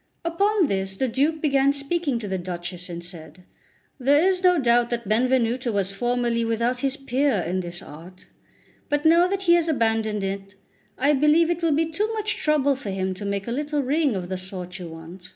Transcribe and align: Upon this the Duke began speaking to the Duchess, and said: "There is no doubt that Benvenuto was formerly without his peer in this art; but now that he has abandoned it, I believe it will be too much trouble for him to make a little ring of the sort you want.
Upon 0.25 0.65
this 0.65 0.97
the 0.97 1.07
Duke 1.07 1.43
began 1.43 1.73
speaking 1.73 2.17
to 2.17 2.27
the 2.27 2.39
Duchess, 2.39 2.89
and 2.89 3.03
said: 3.03 3.43
"There 3.99 4.27
is 4.27 4.41
no 4.41 4.57
doubt 4.59 4.89
that 4.89 5.07
Benvenuto 5.07 5.71
was 5.71 5.91
formerly 5.91 6.43
without 6.43 6.79
his 6.79 6.97
peer 6.97 7.35
in 7.45 7.59
this 7.59 7.83
art; 7.83 8.25
but 8.89 9.05
now 9.05 9.27
that 9.27 9.43
he 9.43 9.53
has 9.53 9.67
abandoned 9.69 10.23
it, 10.23 10.55
I 10.97 11.13
believe 11.13 11.51
it 11.51 11.61
will 11.61 11.73
be 11.73 11.85
too 11.85 12.11
much 12.13 12.37
trouble 12.37 12.75
for 12.75 12.89
him 12.89 13.13
to 13.13 13.25
make 13.25 13.47
a 13.47 13.51
little 13.51 13.83
ring 13.83 14.15
of 14.15 14.27
the 14.27 14.39
sort 14.39 14.79
you 14.79 14.87
want. 14.87 15.29